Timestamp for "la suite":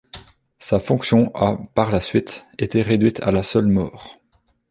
1.91-2.47